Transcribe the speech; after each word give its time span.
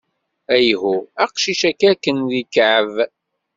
Ayhuh!... 0.55 1.01
aqcic-ayi 1.23 1.87
akken 1.91 2.17
d 2.31 2.33
ikɛeb! 2.41 2.93